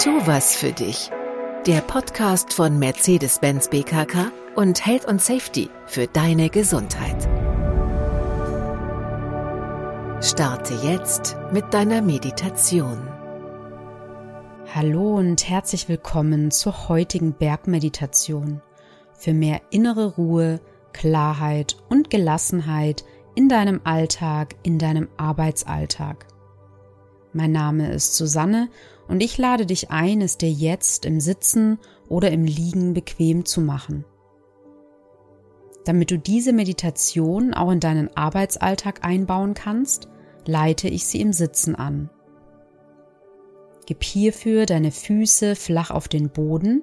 [0.00, 1.10] Tu was für dich.
[1.66, 7.28] Der Podcast von Mercedes-Benz BKK und Health und Safety für deine Gesundheit.
[10.24, 13.08] Starte jetzt mit deiner Meditation.
[14.72, 18.62] Hallo und herzlich willkommen zur heutigen Bergmeditation
[19.14, 20.60] für mehr innere Ruhe,
[20.92, 23.04] Klarheit und Gelassenheit
[23.34, 26.26] in deinem Alltag, in deinem Arbeitsalltag.
[27.32, 28.68] Mein Name ist Susanne
[29.08, 33.60] und ich lade dich ein, es dir jetzt im Sitzen oder im Liegen bequem zu
[33.60, 34.04] machen.
[35.84, 40.08] Damit du diese Meditation auch in deinen Arbeitsalltag einbauen kannst,
[40.44, 42.10] leite ich sie im Sitzen an.
[43.86, 46.82] Gib hierfür deine Füße flach auf den Boden,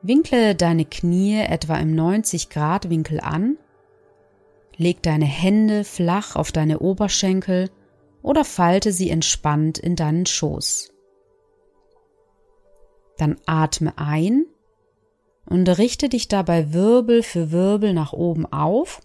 [0.00, 3.58] winkle deine Knie etwa im 90 Grad Winkel an,
[4.78, 7.68] leg deine Hände flach auf deine Oberschenkel
[8.22, 10.95] oder falte sie entspannt in deinen Schoß.
[13.18, 14.46] Dann atme ein
[15.46, 19.00] und richte dich dabei Wirbel für Wirbel nach oben auf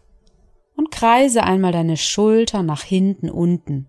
[0.75, 3.87] und kreise einmal deine Schulter nach hinten unten.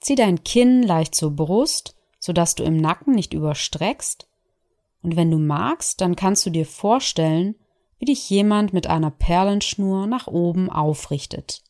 [0.00, 4.28] Zieh dein Kinn leicht zur Brust, sodass du im Nacken nicht überstreckst.
[5.02, 7.56] Und wenn du magst, dann kannst du dir vorstellen,
[7.98, 11.62] wie dich jemand mit einer Perlenschnur nach oben aufrichtet.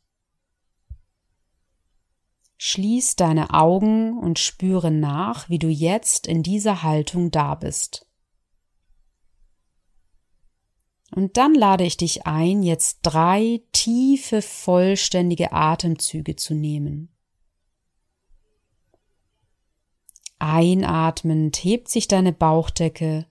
[2.59, 8.07] Schließ deine Augen und spüre nach, wie du jetzt in dieser Haltung da bist.
[11.15, 17.11] Und dann lade ich dich ein, jetzt drei tiefe, vollständige Atemzüge zu nehmen.
[20.39, 23.27] Einatmend hebt sich deine Bauchdecke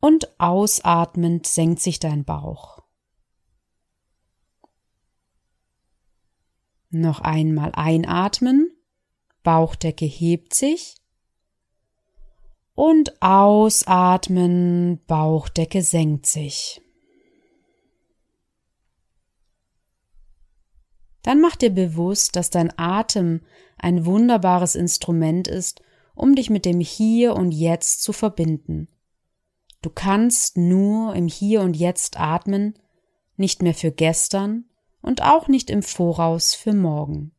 [0.00, 2.81] und ausatmend senkt sich dein Bauch.
[6.94, 8.70] Noch einmal einatmen,
[9.42, 10.96] Bauchdecke hebt sich
[12.74, 16.82] und ausatmen, Bauchdecke senkt sich.
[21.22, 23.40] Dann mach dir bewusst, dass dein Atem
[23.78, 25.80] ein wunderbares Instrument ist,
[26.14, 28.88] um dich mit dem Hier und Jetzt zu verbinden.
[29.80, 32.74] Du kannst nur im Hier und Jetzt atmen,
[33.38, 34.66] nicht mehr für gestern,
[35.02, 37.32] und auch nicht im Voraus für morgen.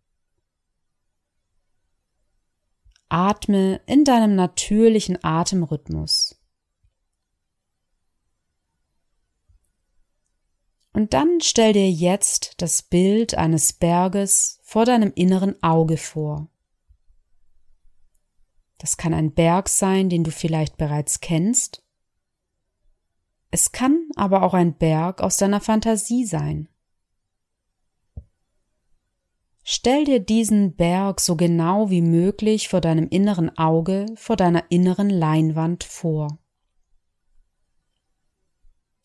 [3.09, 6.39] Atme in deinem natürlichen Atemrhythmus.
[10.93, 16.49] Und dann stell dir jetzt das Bild eines Berges vor deinem inneren Auge vor.
[18.77, 21.83] Das kann ein Berg sein, den du vielleicht bereits kennst.
[23.49, 26.67] Es kann aber auch ein Berg aus deiner Fantasie sein.
[29.63, 35.09] Stell dir diesen Berg so genau wie möglich vor deinem inneren Auge, vor deiner inneren
[35.09, 36.39] Leinwand vor.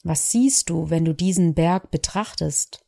[0.03, 2.85] Was siehst du, wenn du diesen Berg betrachtest?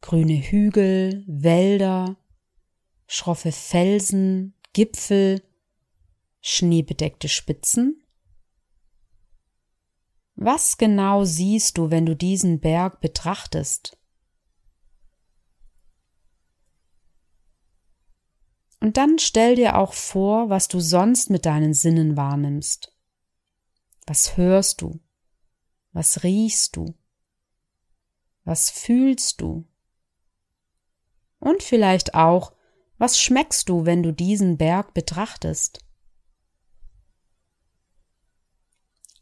[0.00, 2.16] Grüne Hügel, Wälder,
[3.08, 5.42] schroffe Felsen, Gipfel,
[6.40, 8.04] schneebedeckte Spitzen?
[10.36, 13.95] Was genau siehst du, wenn du diesen Berg betrachtest?
[18.80, 22.92] Und dann stell dir auch vor, was du sonst mit deinen Sinnen wahrnimmst.
[24.06, 25.00] Was hörst du?
[25.92, 26.94] Was riechst du?
[28.44, 29.66] Was fühlst du?
[31.38, 32.52] Und vielleicht auch,
[32.98, 35.80] was schmeckst du, wenn du diesen Berg betrachtest?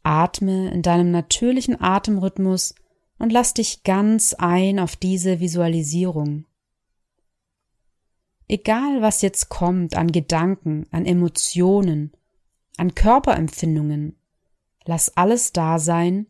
[0.03, 2.75] Atme in deinem natürlichen Atemrhythmus
[3.17, 6.45] und lass dich ganz ein auf diese Visualisierung.
[8.47, 12.11] Egal was jetzt kommt an Gedanken, an Emotionen,
[12.77, 14.17] an Körperempfindungen,
[14.85, 16.27] lass alles da sein,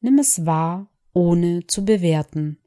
[0.00, 2.58] nimm es wahr, ohne zu bewerten.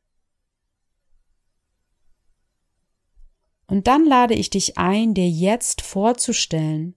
[3.65, 6.93] Und dann lade ich dich ein, dir jetzt vorzustellen,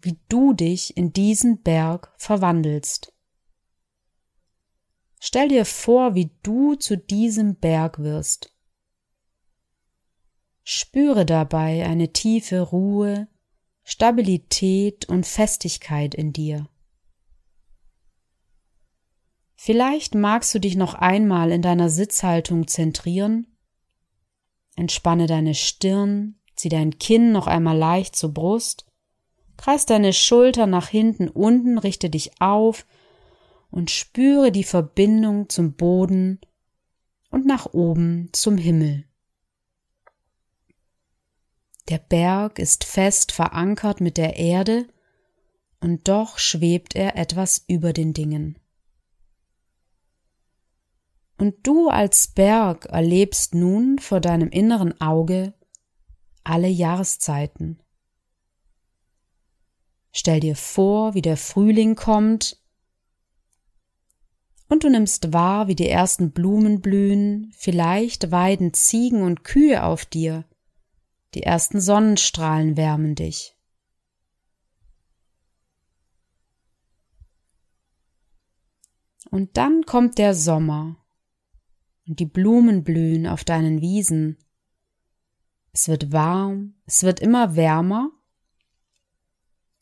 [0.00, 3.12] wie du dich in diesen Berg verwandelst.
[5.20, 8.52] Stell dir vor, wie du zu diesem Berg wirst.
[10.64, 13.28] Spüre dabei eine tiefe Ruhe,
[13.84, 16.68] Stabilität und Festigkeit in dir.
[19.56, 23.46] Vielleicht magst du dich noch einmal in deiner Sitzhaltung zentrieren.
[24.76, 28.86] Entspanne deine Stirn, zieh dein Kinn noch einmal leicht zur Brust,
[29.56, 32.86] kreis deine Schulter nach hinten unten, richte dich auf
[33.70, 36.40] und spüre die Verbindung zum Boden
[37.30, 39.04] und nach oben zum Himmel.
[41.88, 44.86] Der Berg ist fest verankert mit der Erde,
[45.80, 48.58] und doch schwebt er etwas über den Dingen.
[51.38, 55.54] Und du als Berg erlebst nun vor deinem inneren Auge
[56.44, 57.80] alle Jahreszeiten.
[60.12, 62.62] Stell dir vor, wie der Frühling kommt
[64.68, 70.04] und du nimmst wahr, wie die ersten Blumen blühen, vielleicht weiden Ziegen und Kühe auf
[70.04, 70.44] dir,
[71.34, 73.56] die ersten Sonnenstrahlen wärmen dich.
[79.30, 80.96] Und dann kommt der Sommer
[82.06, 84.36] und die Blumen blühen auf deinen Wiesen.
[85.72, 88.10] Es wird warm, es wird immer wärmer.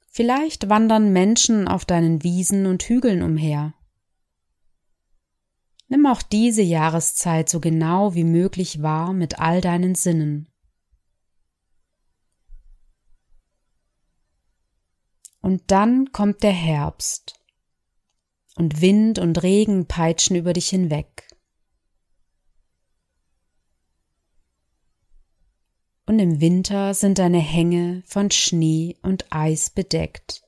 [0.07, 3.75] Vielleicht wandern Menschen auf deinen Wiesen und Hügeln umher.
[5.89, 10.50] Nimm auch diese Jahreszeit so genau wie möglich wahr mit all deinen Sinnen.
[15.41, 17.41] Und dann kommt der Herbst,
[18.57, 21.27] und Wind und Regen peitschen über dich hinweg.
[26.07, 30.43] Und im Winter sind deine Hänge von Schnee und Eis bedeckt.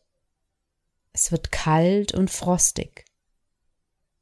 [1.13, 3.05] Es wird kalt und frostig.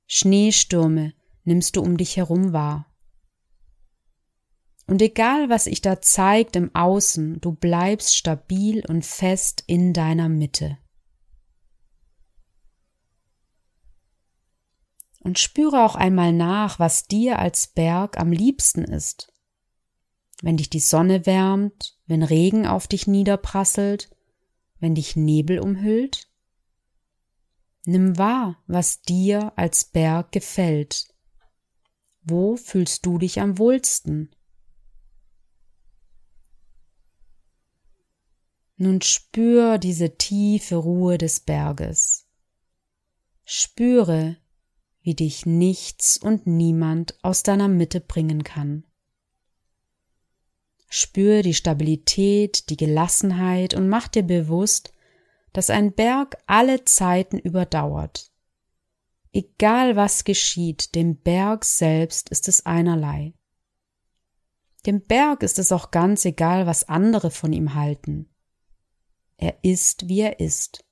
[0.07, 1.15] Schneestürme
[1.45, 2.90] nimmst du um dich herum wahr.
[4.91, 10.29] Und egal, was sich da zeigt im Außen, du bleibst stabil und fest in deiner
[10.29, 10.79] Mitte.
[15.21, 19.33] Und spüre auch einmal nach, was dir als Berg am liebsten ist.
[20.43, 24.11] Wenn dich die Sonne wärmt, wenn Regen auf dich niederprasselt,
[24.81, 26.29] wenn dich Nebel umhüllt?
[27.85, 31.15] Nimm wahr, was dir als Berg gefällt.
[32.23, 34.35] Wo fühlst du dich am wohlsten?
[38.83, 42.27] Nun spür diese tiefe Ruhe des Berges.
[43.45, 44.39] Spüre,
[45.03, 48.87] wie dich nichts und niemand aus deiner Mitte bringen kann.
[50.89, 54.95] Spür die Stabilität, die Gelassenheit und mach dir bewusst,
[55.53, 58.33] dass ein Berg alle Zeiten überdauert.
[59.31, 63.35] Egal was geschieht, dem Berg selbst ist es einerlei.
[64.87, 68.30] Dem Berg ist es auch ganz egal, was andere von ihm halten.
[69.41, 70.85] Er ist, wie er ist.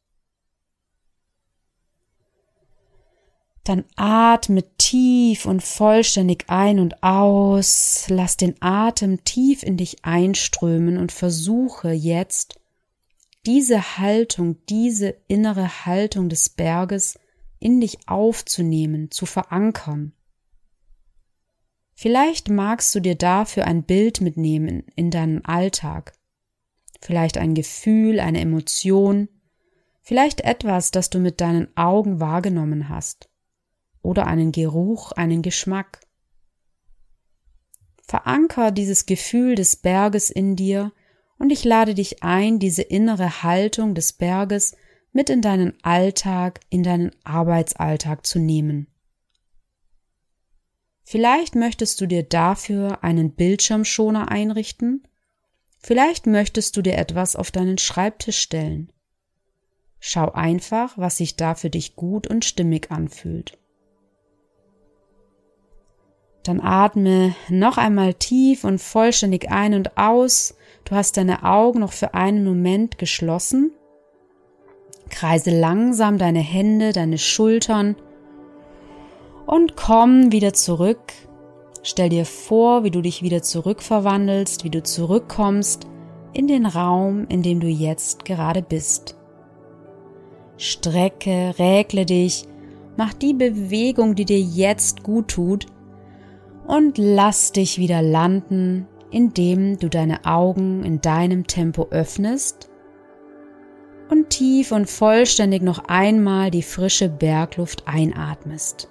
[3.63, 10.97] Dann atme tief und vollständig ein und aus, lass den Atem tief in dich einströmen
[10.97, 12.59] und versuche jetzt
[13.45, 17.19] diese Haltung, diese innere Haltung des Berges
[17.59, 20.15] in dich aufzunehmen, zu verankern.
[21.95, 26.18] Vielleicht magst du dir dafür ein Bild mitnehmen in deinen Alltag
[27.01, 29.29] vielleicht ein Gefühl, eine Emotion,
[30.03, 33.29] vielleicht etwas, das du mit deinen Augen wahrgenommen hast,
[34.03, 36.01] oder einen Geruch, einen Geschmack.
[38.07, 40.93] Veranker dieses Gefühl des Berges in dir
[41.39, 44.77] und ich lade dich ein, diese innere Haltung des Berges
[45.13, 48.89] mit in deinen Alltag, in deinen Arbeitsalltag zu nehmen.
[51.05, 55.08] Vielleicht möchtest du dir dafür einen Bildschirmschoner einrichten
[55.79, 58.93] Vielleicht möchtest du dir etwas auf deinen Schreibtisch stellen.
[60.01, 63.59] Schau einfach, was sich da für dich gut und stimmig anfühlt.
[66.43, 70.55] Dann atme noch einmal tief und vollständig ein und aus.
[70.85, 73.73] Du hast deine Augen noch für einen Moment geschlossen.
[75.11, 77.97] Kreise langsam deine Hände, deine Schultern
[79.47, 81.13] und komm wieder zurück
[81.91, 85.87] Stell dir vor, wie du dich wieder zurückverwandelst, wie du zurückkommst
[86.35, 89.17] in den Raum, in dem du jetzt gerade bist.
[90.59, 92.45] Strecke, rägle dich,
[92.99, 95.65] mach die Bewegung, die dir jetzt gut tut
[96.67, 102.69] und lass dich wieder landen, indem du deine Augen in deinem Tempo öffnest
[104.11, 108.91] und tief und vollständig noch einmal die frische Bergluft einatmest.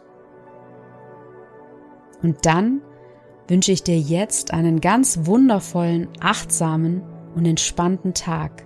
[2.21, 2.81] Und dann
[3.47, 7.01] wünsche ich dir jetzt einen ganz wundervollen, achtsamen
[7.35, 8.65] und entspannten Tag.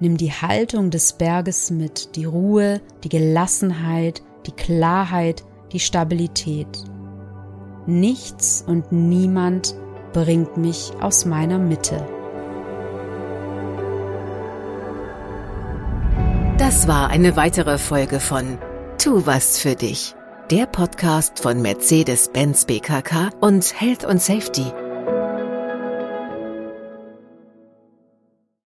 [0.00, 6.84] Nimm die Haltung des Berges mit, die Ruhe, die Gelassenheit, die Klarheit, die Stabilität.
[7.86, 9.76] Nichts und niemand
[10.12, 12.06] bringt mich aus meiner Mitte.
[16.58, 18.58] Das war eine weitere Folge von
[18.98, 20.14] Tu was für dich
[20.50, 24.72] der Podcast von Mercedes-Benz BKK und Health und Safety